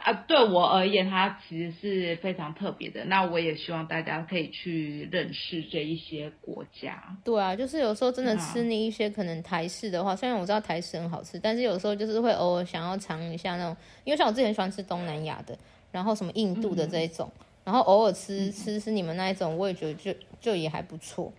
[0.06, 3.04] 啊对我而言，它其实是非常特别的。
[3.04, 7.04] 那我也希望大家可以去认识这一些国家。
[7.22, 15.58] 对啊，就是有时候真的吃你一些可能台式的话，虽然我知道台式很好吃，但是有时候就是会偶尔想要尝一下那种，因为像我之前喜欢吃东南亚的，
[15.92, 21.34] 然后什么印度的这一种，嗯、然后偶尔吃吃吃你们那一种，我也觉得就就也还不错。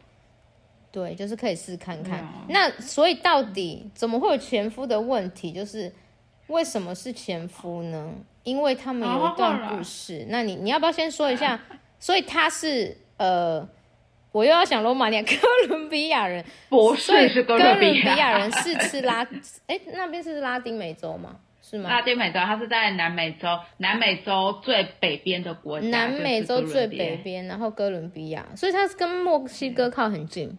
[0.92, 2.20] 对，就是可以试看看。
[2.20, 5.50] 嗯、那所以到底怎么会有前夫的问题？
[5.50, 5.90] 就是。
[6.48, 8.12] 为什么是前夫呢？
[8.42, 10.26] 因为他们有一段故事。
[10.28, 11.58] 那你你要不要先说一下？
[12.00, 13.68] 所以他是呃，
[14.32, 15.34] 我又要想罗马尼亚哥
[15.68, 19.26] 伦比亚人，不是是哥伦比亚人是吃拉，
[19.66, 21.37] 哎，那边是拉丁美洲吗？
[21.61, 21.90] 是吗？
[21.90, 25.88] 拉丁美洲，它是在南美洲，南美洲最北边的国家。
[25.88, 30.56] 南美洲最北边，然后哥伦比亚，所以它是跟墨西哥靠很近。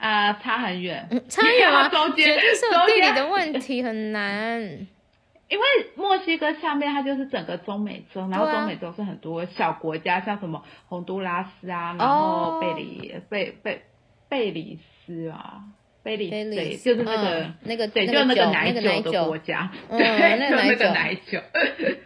[0.00, 1.88] 啊、呃，差很远，嗯、差远啊！
[1.92, 4.60] 中间就是有地理的问题，很难。
[5.50, 5.64] 因为
[5.96, 13.82] 墨西哥下面它就是整个中美洲，然后中美洲是很多小国家，啊、像什么洪都拉斯啊，然后贝里贝贝
[14.28, 15.64] 贝里斯啊，
[16.02, 19.98] 贝里对，就是那个、嗯、那个对，就那个奶酒的国家，对，
[20.48, 21.40] 就那个奶酒。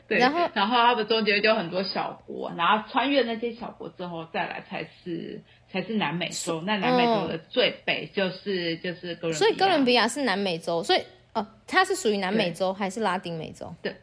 [0.09, 5.43] 对，然后然后他们中间就很多小国，然后穿越那些小国之后再来才是。
[5.75, 13.75] 才是南美洲，那南美洲的最北就是、嗯、就是哥伦比亚，所以哥伦比亚是南美洲，所以哦，它是属于南美洲还是拉丁美洲？
[13.83, 13.97] 对，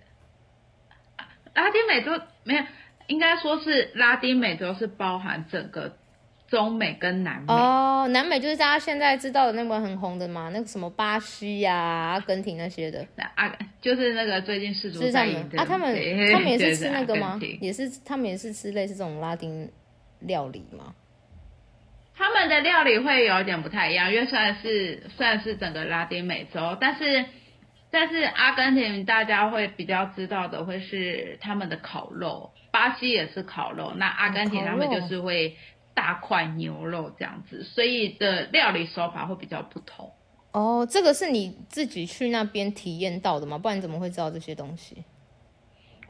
[1.55, 2.11] 拉丁美洲
[2.43, 2.63] 没有，
[3.07, 5.95] 应该说是拉丁美洲是包含整个
[6.49, 7.53] 中美跟南美。
[7.53, 13.07] 哦，南美就是大家现在知道的那个很红的嘛，那个什么巴西呀、啊、阿根廷那些的。
[13.35, 15.95] 啊，就是那个最近世足赛的啊，他们
[16.33, 17.39] 他们也是吃那个吗？
[17.61, 19.71] 也是他们也是吃类似这种拉丁
[20.19, 20.93] 料理吗？
[22.21, 27.25] 他们的料理会有点不太一样，因为算是算是整个拉丁美洲，但是
[27.89, 35.57] 但是阿根廷大家会比较知道的会是他们的烤肉，巴西也是烤肉，那阿根廷他们就是会
[35.95, 40.11] 大块牛肉这样子，所以的料理手法会比较不同。
[40.51, 43.57] 哦，这个是你自己去那边体验到的吗？
[43.57, 45.03] 不然怎么会知道这些东西？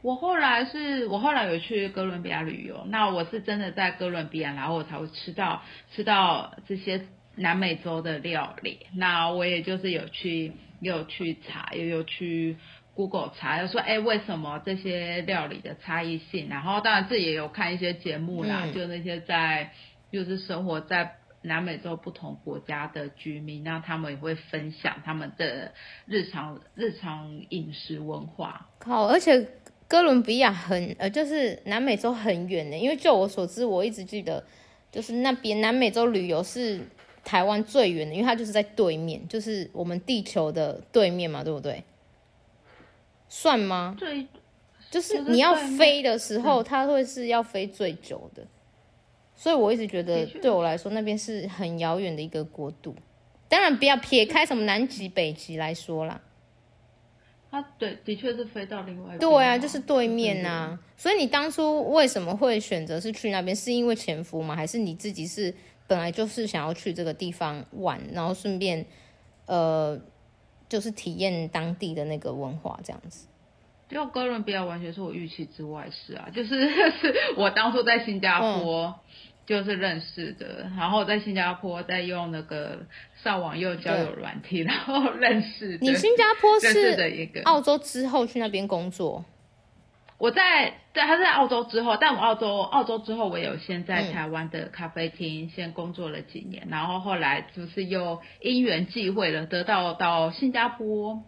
[0.02, 5.62] 我后来是我后来有去哥伦比亚旅游，那我是真的在哥伦比亚，然后我才会吃到
[5.94, 8.86] 吃到这些南美洲的料理。
[8.96, 12.56] 那我也就是有去有去查，也有去
[12.94, 16.48] Google 查，就说哎，为什么这些料理的差异性？
[16.50, 19.70] 然后当然自己也有看一些节目啦，嗯、就那些在
[20.10, 25.72] 就是生活在南美洲不同国家的居民，那他们也会分享他们的
[26.06, 28.66] 日常日常饮食文化。
[28.84, 29.48] 好，而且。
[29.92, 34.42] 哥伦比亚很呃，就是南美洲很远的，因为就我所知，我一直记得，
[34.90, 36.80] 就是那边南美洲旅游是
[37.22, 41.84] 台湾最远的，因为它就是在对面，就是我们地球的对面嘛，对不对？
[43.28, 43.94] 算吗？
[43.98, 44.26] 对，
[44.90, 48.42] 就是你要飞的时候，它会是要飞最久的，
[49.36, 52.96] 所以我一直觉得对我来说，那边是很遥远的一个国度。
[53.46, 56.18] 当然，不要撇开什么南极、北极来说啦。
[57.52, 59.20] 他对，的确是飞到另外一边。
[59.20, 60.78] 对啊，就是对面呐、啊。
[60.96, 63.54] 所以你当初为什么会选择是去那边？
[63.54, 64.56] 是因为前夫吗？
[64.56, 65.54] 还是你自己是
[65.86, 68.84] 本来就是想要去这个地方玩，然后顺便
[69.44, 70.00] 呃，
[70.66, 73.28] 就是体验当地的那个文化这样子？
[73.90, 76.30] 就哥伦比亚完全是我预期之外事啊！
[76.34, 78.86] 就是 是我当初在新加坡。
[78.86, 78.94] 嗯
[79.44, 82.86] 就是认识的，然后在新加坡再用那个
[83.22, 85.78] 上网又交友软体，然后认识。
[85.80, 89.24] 你新加坡是的一个澳洲之后去那边工作？
[90.18, 101.24] 我在在他在澳洲之后，但我澳洲澳洲之后，我有先在台湾的咖啡厅先工作了几年，嗯、然后后来就是又因缘际会了，得到到新加坡。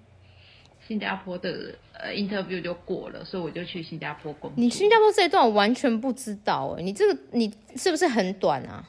[0.87, 4.53] 新加坡的呃 interview 就过了，所以我就去新加坡工作。
[4.57, 8.89] 你新加坡这一段我完全不知道哎，你这个你是不是很短啊？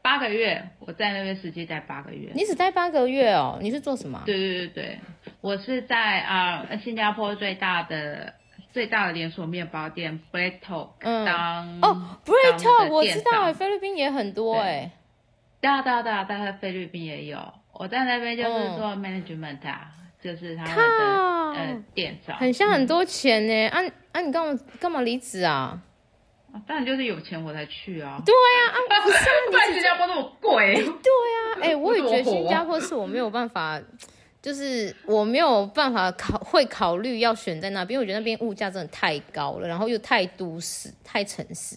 [0.00, 2.30] 八个月，我在那边实际待八个月。
[2.34, 3.58] 你只待八个月哦？
[3.60, 4.22] 你是做什么？
[4.24, 4.98] 对对对对，
[5.42, 8.32] 我是在啊、呃、新加坡最大的
[8.72, 14.90] 最大的连锁面包店 Bread Talk 当哦 Bread Talk 我知道，菲律宾也很多哎。
[15.60, 17.38] 对啊对啊对啊，在菲律宾也有。
[17.72, 20.82] 我在那边就是做 management 啊，嗯、就是他们的
[21.54, 23.68] 呃店长，很像很多钱呢。
[23.68, 23.80] 啊
[24.12, 25.80] 啊，你干嘛干嘛离职啊？
[26.66, 28.20] 当然就是有钱我才去啊！
[28.24, 30.74] 对啊，啊 不是啊，你新加坡那么贵？
[30.76, 33.80] 对啊， 哎、欸，我也觉得新加坡是我没有办法，
[34.40, 41.76] 就是我没有办法考会考虑要选在那边，因为我觉得那边物价真的太高了，然后又太都市、太城市，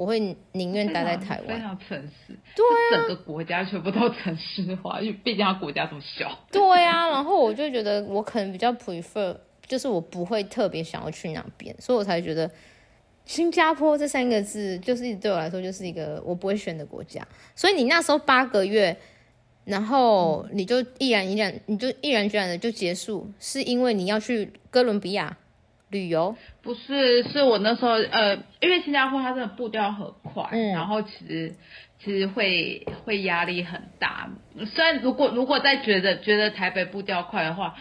[0.00, 0.18] 我会
[0.52, 1.58] 宁愿待在台湾。
[1.58, 6.38] 非常城市，对啊，整个国家全部都城市化，因为毕竟它国家这么小。
[6.50, 9.36] 对啊，然后我就觉得我可能比较 prefer，
[9.66, 12.50] 就是我不会特别想要去哪边，所以我才觉得。
[13.26, 17.24] 新加坡这三个字，就是对我来说就是一个我不会选的国家。
[17.54, 18.96] 所以你那时候八个月，
[19.64, 25.36] 然后你就毅然一然，你就毅然决然的就结束，是因为你要去哥伦比亚
[25.90, 26.34] 旅游？
[26.62, 31.54] 不是，是我那时候呃，因为新加坡它真的步调很快，嗯，然后其实。
[32.02, 34.30] 其实会会压力很大，
[34.74, 37.74] 虽然如果如果再觉得觉得台北步调快的话，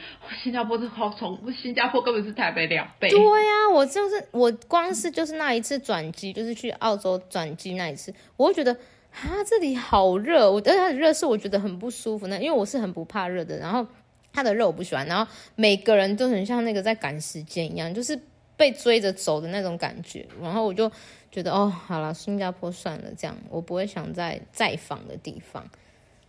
[0.43, 3.08] 新加坡是好从新加坡根本是台北两倍。
[3.08, 8.74] 对呀、啊，我就是我光是就是那一次转机，就是去澳洲转机那一次，我会觉得
[9.13, 13.88] 啊这里好热，我而且它热是我觉得很不舒服呢，因为我是很不怕热的，然后
[14.34, 18.20] 它的肉我不喜欢，然后每个人都很像那个在赶时间一样，就是
[18.56, 20.92] 被追着走的那种感觉，然后我就。
[21.32, 25.63] 觉得哦，好了，新加坡算了，这样我不会想再再访的地方。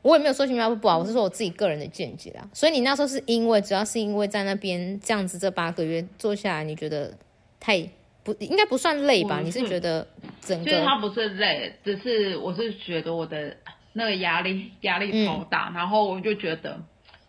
[0.03, 2.47] 我也没有说新加坡不好，我是说我自己个人的见解啦。
[2.53, 7.17] 所以你那时候是因为，主要是因为在那边这样子这八个月做下来，你觉得
[7.59, 7.83] 太
[8.23, 9.39] 不应该不算累吧？
[9.39, 10.07] 是你是觉得
[10.43, 10.65] 整个？
[10.65, 13.57] 其实它不是累，只是我是觉得我的
[13.95, 16.79] 那个压力压力超大，嗯、然后我就觉得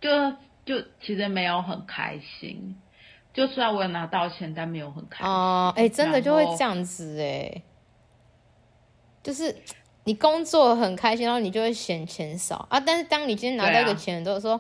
[0.02, 0.10] 就
[0.72, 2.78] 就其实没有很开心。
[3.34, 5.74] 就算我有拿到钱，但没有很开心哦。
[5.76, 7.62] 哎、真的就会这样子哎，后
[9.22, 9.54] 就是
[10.06, 12.80] 你工作很开心，然后你就会嫌钱少啊。
[12.80, 14.60] 但是当你今天拿到一个钱，都说，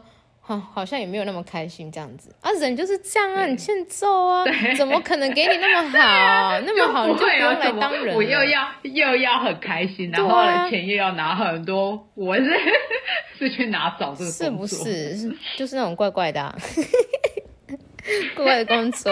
[0.51, 2.51] 哈、啊，好像也没有那么开心这样子啊。
[2.59, 8.15] 人就是这样啊，对你欠揍啊，对怎么可能给你那么好， 那么好你就不用来当人？
[8.15, 12.51] 我又要又要很开心，然后钱又要拿很多，我是
[13.39, 15.15] 是去拿找这个是不是？
[15.17, 16.55] 是就是那种怪怪的、啊。
[18.35, 19.11] 怪怪的工作，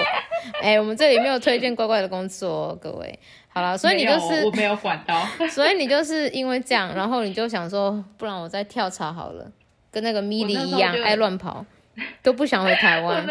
[0.64, 3.20] 哎、欸，我们这里没有推荐怪怪的工作、哦，各位。
[3.48, 9.46] 好了，所以你就是我没有管到，所以你就是因为这样，然后你就想说，不然我再跳槽好了，
[9.92, 11.66] 跟那个米莉一样爱乱跑，
[12.24, 13.26] 都不想回台湾。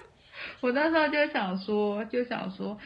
[0.60, 2.78] 我那时候就想说，就想说，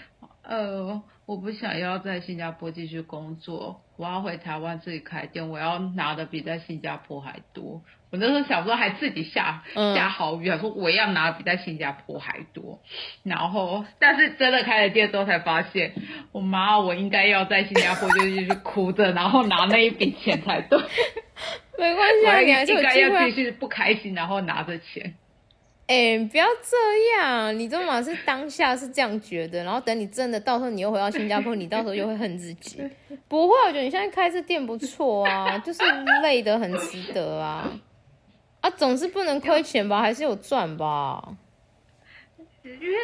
[0.42, 7.81] 呃，我不想要在新加坡继续工作，我要回台湾自己开店，我要拿的比在新加坡还多。
[8.11, 9.62] 我那时候小时候还自己下
[9.94, 12.81] 下豪语，还说我要拿的比在新加坡还多。
[13.22, 15.92] 然后，但是真的开了店之后才发现，
[16.33, 20.81] 我妈，我应该要在新加坡就继续哭着，然后拿那一笔钱才对。
[21.79, 23.01] 没关系啊，你还是有机会。
[23.01, 25.14] 应该要继续不开心，然后拿着钱。
[25.87, 26.77] 哎、欸，不要这
[27.23, 32.83] 样，你这嘛是当下是这样觉得，然后等你真的到时候你又回到新加坡，你到时候又会恨自己。
[33.27, 35.81] 不会，我觉得你现在开这店不错啊，就是
[36.23, 37.73] 累得很值得啊。
[38.61, 40.03] 啊，总是不能亏钱吧？
[40.03, 41.23] 还是有赚吧？
[42.62, 42.97] 因为，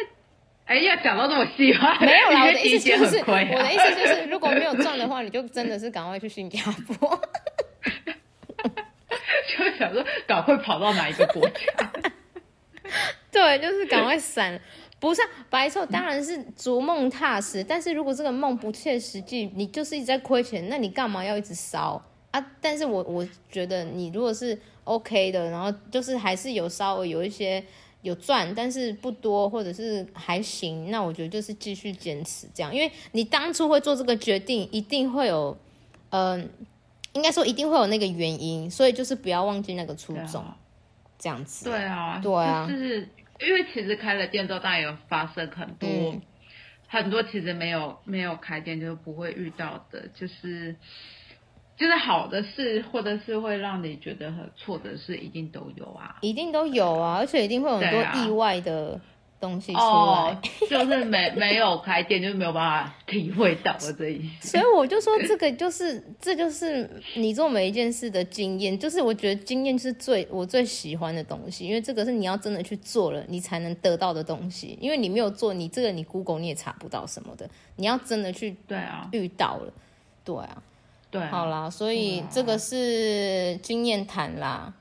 [0.65, 1.97] 哎呀，讲到这么细吗？
[2.01, 6.59] 没有啦，我的意思就是，我的意思就是，如果没有赚的话，你就真的是赶快去新加
[6.99, 7.19] 坡。
[9.47, 11.91] 就想说，赶快跑到哪一个国家？
[13.31, 14.59] 对，就是赶快闪。
[14.99, 17.63] 不是、白臭，当然是逐梦踏实。
[17.63, 22.45] 但是如果这个梦不切实际，你就是一直在亏钱，那你干嘛要一直烧啊？
[22.61, 24.57] 但是我我觉得，你如果是。
[24.85, 27.65] OK 的，然后就是还是有稍微有一些
[28.03, 30.91] 有赚，但是不多，或者是还行。
[30.91, 35.57] 那我觉得就是继续坚持这样，因为你当初会做这个决定，一定会有，
[36.11, 36.47] 嗯、
[37.15, 40.55] 应该说一定会有那个原因，所以就是不要忘记那个初衷，啊、
[41.17, 41.65] 这样子。
[41.65, 46.21] 对啊，对啊，就是因为其实开了店之后，当然有发生很多、嗯、
[46.87, 50.75] 很多其实没有没有开店就不会遇到的，就是。
[51.77, 58.97] 就是好的事，或者是会让你觉得很错的事，一定都有啊，一定都有啊，而且一定会有很多意外的
[59.39, 60.37] 东西出来，哦、
[60.69, 74.77] 就是没 没有开店，就是没有办法体会到的这一所以我就说，这个就是这就是你做每一件事的经验，就是我觉得经验是最我最喜欢的东西，因为这个是你要真的去做了，你才能得到的东西。
[74.81, 79.73] 因为你没有做，你这个你 Google 你也查不到什么的，你要真的去对啊遇到了，
[80.23, 80.63] 对啊，
[81.11, 84.73] 对啊，好啦，所以这个是经验谈啦，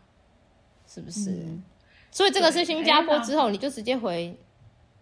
[0.89, 1.31] 是不是？
[1.33, 1.63] 嗯、
[2.11, 4.35] 所以这个是新加坡之后，你就直接回。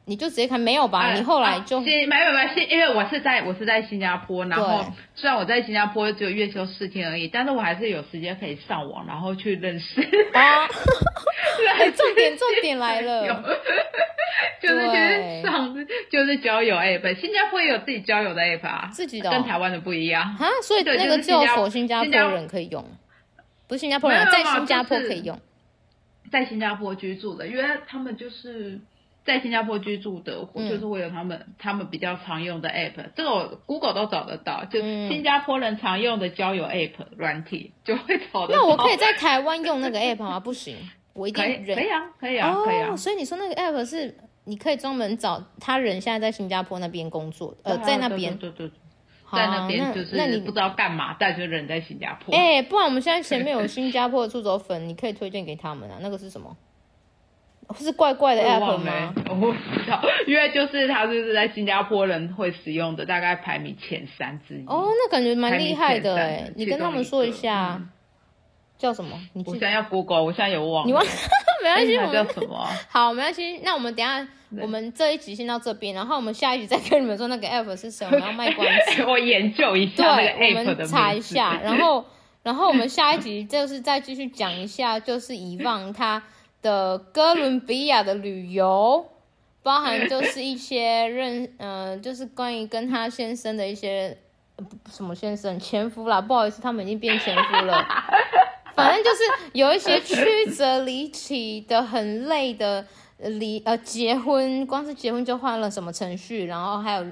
[0.04, 0.98] 你就直接看没有吧？
[0.98, 4.84] 啊、你后来就没有没有，因为我是在我是在新加坡，然后
[5.14, 10.00] 虽然我在新加坡只有月休四天而已，但是我还是有时间可以上网，然后去认识。
[10.32, 10.66] 啊，
[11.78, 13.44] 对，重点重点来了，
[14.60, 22.84] 就是就是上就是交友 app，新加坡也有自己交友的 app 啊，自己的、哦、跟台湾的不一样啊，所以那个只有否新加坡人可以用，
[23.68, 25.40] 不是新加坡人在新加坡可以用，
[26.32, 28.80] 在新加坡居住的，因为他们就是。
[29.24, 38.60] 在新加坡居住的，就是会有他们、嗯、他们比较常用的 app，这个我 Google 都找得到，就新加坡人常用的交友 app 软体就会找得到。
[38.60, 40.40] 那我可以在台湾用那个 app 吗？
[40.40, 40.76] 不行，
[41.12, 42.96] 我一定可以啊，可以啊，可以啊。
[42.96, 44.12] 所以你说那个 app 是
[44.44, 48.76] 你可以专门找他人现在在新加坡那边工作，呃，在那边，对对对，
[49.32, 52.34] 在那边就是那你不知道干嘛，但就人在新加坡。
[52.34, 56.56] 哎，不然我们现在前面有新加坡的出走粉，你可以推荐给他们啊，那个是什么？
[57.78, 59.14] 是怪怪的 app 吗？
[59.30, 59.58] 我不知
[59.90, 64.64] 道，因为就是它就是在新加坡人会使用的，大概排名前三之一。
[64.66, 66.50] 哦，那感觉蛮厉害的哎！
[66.54, 67.88] 你跟他们说一下，嗯、
[68.76, 69.18] 叫什么？
[69.32, 70.86] 你我现在要 Google，我现在有忘了。
[70.86, 71.02] 你忘？
[71.62, 72.68] 没关系，我叫什么？
[72.90, 73.58] 好，没关系。
[73.64, 74.26] 那我们等一下，
[74.60, 79.04] 我们这一集先到这边，然后我们下一集再跟你们说那个 app 是什么，要卖关子。
[79.08, 82.04] 我研究一下对，那个 app，我们查一下，然后，
[82.42, 86.22] 然后我们下一集就是再继续讲一下，就是以往他。
[86.62, 89.04] 的哥伦比亚的旅游，
[89.62, 94.16] 包含就是一些认，嗯、呃，就是关于跟他先生的一些，
[94.56, 97.84] 呃、什么先生前夫啦，不好意思，他们已经变前夫了，
[98.74, 102.86] 反正就是有一些曲折离奇的、很累的
[103.18, 107.04] 离呃结婚，光是结婚就换了什么程序，然后还有。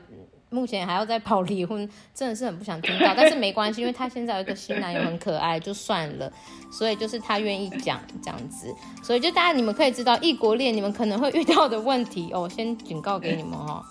[0.51, 6.31] 目前还要再跑离婚，真的是很不想听到，但是没关系，因为他现在有一个新男友很可爱，就算了。
[6.73, 8.67] 所以就是他愿意讲这样子，
[9.03, 12.49] 所以就大家你们可以知道异国恋你们可能会遇到的问题哦。
[12.49, 13.83] 先警告给你们、哦，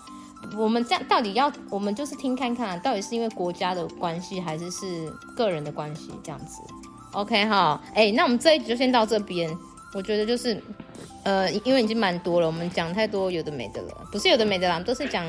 [0.56, 6.62] 我们这样到底要我们就是听看看，到底是因为国家的关系还是是个人的关系这样子。
[7.12, 9.50] OK 哈，哎，那我们这一集就先到这边，
[9.94, 10.62] 我觉得就是。
[11.22, 15.26] 呃，因为已经蛮多了，我们讲太多有的没的了，不是有的没的啦，都是讲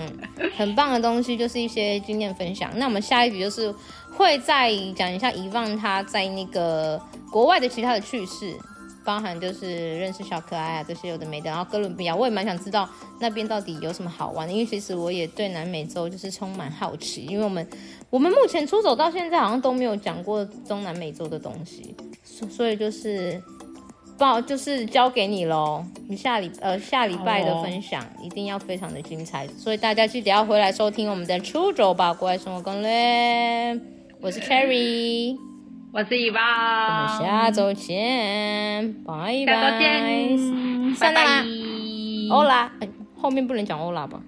[0.56, 2.72] 很棒的东西，就是一些经验分享。
[2.76, 3.74] 那我们下一集就是
[4.16, 8.56] 会再讲一下遗忘他在那个国外的其他的趣事，
[9.04, 11.50] 包含就是认识小可爱啊这些有的没的。
[11.50, 12.90] 然后哥伦比亚，我也蛮想知道
[13.20, 17.68] 那边到底有什么好玩的，因为其实我也对南美洲就是充满好奇，因为我们
[18.10, 23.44] 我们目前出走到现在好像都没有讲过中南美洲的东西，所以就是。
[24.22, 33.82] 报就是交给你喽，你下礼呃下礼拜的分享一定要非常的精彩，所以大家记得要回来收听我们的出走吧国外生活攻略。
[34.22, 35.36] 我是 Cherry，
[35.92, 39.56] 我是伊巴，我们下周见，拜拜。
[39.56, 41.44] 下周见，拜拜。
[42.30, 42.72] 欧拉，
[43.20, 44.22] 后面不能讲欧拉吧？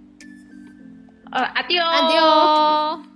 [1.32, 3.13] 呃，阿丢，阿迪欧。